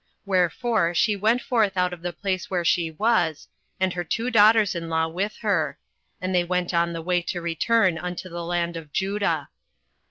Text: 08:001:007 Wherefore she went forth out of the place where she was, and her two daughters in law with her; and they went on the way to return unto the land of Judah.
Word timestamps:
08:001:007 0.01 0.09
Wherefore 0.25 0.93
she 0.95 1.15
went 1.15 1.41
forth 1.43 1.77
out 1.77 1.93
of 1.93 2.01
the 2.01 2.11
place 2.11 2.49
where 2.49 2.65
she 2.65 2.89
was, 2.89 3.47
and 3.79 3.93
her 3.93 4.03
two 4.03 4.31
daughters 4.31 4.73
in 4.73 4.89
law 4.89 5.07
with 5.07 5.35
her; 5.43 5.77
and 6.19 6.33
they 6.33 6.43
went 6.43 6.73
on 6.73 6.91
the 6.91 7.03
way 7.03 7.21
to 7.21 7.39
return 7.39 7.99
unto 7.99 8.27
the 8.27 8.43
land 8.43 8.75
of 8.75 8.91
Judah. 8.91 9.49